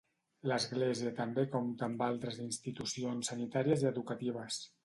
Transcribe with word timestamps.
L'església 0.51 1.11
també 1.19 1.43
compta 1.57 1.87
amb 1.89 2.03
altres 2.07 2.41
institucions 2.47 3.33
sanitàries 3.33 3.85
i 3.89 3.93
educatives. 3.95 4.63